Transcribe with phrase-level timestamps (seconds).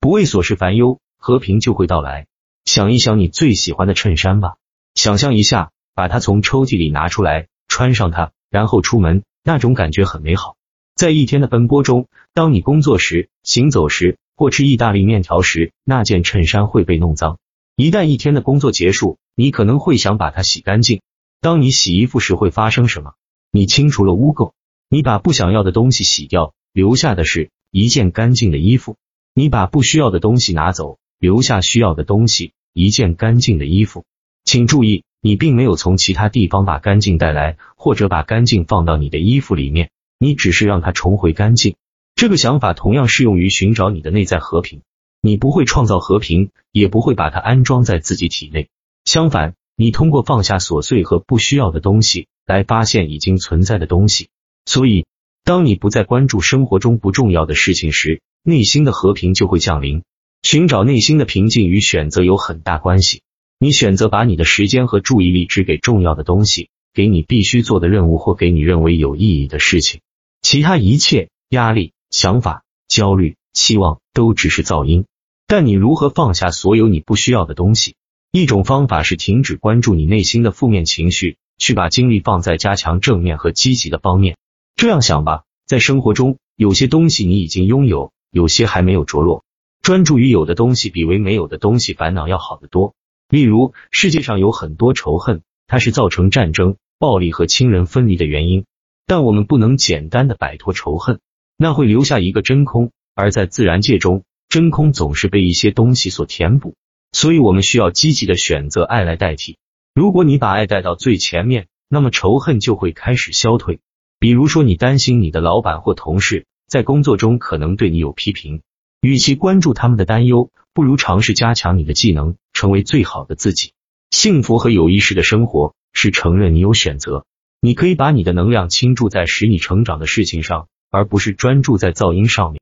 [0.00, 2.26] 不为琐事烦忧，和平就会到来。
[2.64, 4.56] 想一想你最喜欢的衬衫吧，
[4.94, 10.56] 想象一下，把它从抽屉里拿出来，穿上它，然后出门，那种感觉很美好。
[10.94, 17.38] 在一天的奔波中，当你工作时、行走时或吃意大利面条时，那件衬衫会被弄脏。
[17.74, 21.00] 一旦一天的工作结束，你可能会想把它洗干净。
[21.40, 23.14] 当你洗衣服时会发生什么？
[23.50, 24.52] 你清除了污垢，
[24.88, 28.96] 你把不想要的东西洗掉，留下的是一件干净的衣服。
[29.38, 34.04] 你把不需要的东西拿走，留下需要的东西，一件干净的衣服。
[34.44, 39.90] 请注意，你并没有从其他地方把干净带来，或者把干净放到你的衣服里面。
[40.18, 41.76] 你只是让它重回干净。
[42.16, 44.80] 这个想法同样适用于寻找你的内在和平。
[45.20, 48.66] 你不会创造和平，也不会把它安装在自己体内。
[49.04, 54.30] 相反，你通过放下琐碎和不需要的东西，来发现已经存在的东西。
[54.64, 55.06] 所以，
[55.44, 60.04] 当你不再关注生活中不重要的事情时，内心的和平就会降临。
[60.42, 63.20] 寻找内心的平静与选择有很大关系。
[63.58, 70.00] 你选择把你的时间和注意力只给重要的东西，给你必须做的任务或给你认为有意义的事情。
[70.40, 75.04] 其他一切压力、想法、焦虑、期望都只是噪音。
[75.46, 77.96] 但你如何放下所有你不需要的东西？
[78.32, 84.38] 一种方法是停止关注你内心的负面情绪，去把精力放在加强正面和积极的方面。
[84.74, 89.44] 这样想吧，在生活中，有些东西你已经拥有，有些还没有着落。
[89.82, 92.94] 专注于有的东西，比为没有的东西烦恼要好得多。
[93.28, 98.64] 例如，世界上有很多仇恨，它是造成战争、暴力和亲人分离的原因。
[99.06, 101.20] 但我们不能简单的摆脱仇恨，
[101.56, 102.90] 那会留下一个真空。
[103.14, 106.74] 而在自然界中，真空总是被一些东西所填补，
[107.12, 109.56] 所以我们需要积极的选择爱来代替。
[109.94, 113.80] 如果你把爱带到最前面，那么仇恨就会开始消退。
[114.18, 118.60] 比如说，你担心你的老板或同事在工作中可能对你有批评，
[119.00, 123.72] 与其关注他们的担忧，不如尝试加强你的技能，成为最好的自己。
[124.10, 127.24] 幸福和有意识的生活是承认你有选择。
[127.60, 132.60] 你可以把你的能量倾注在使你成长的事情上，而不是专注在噪音上面。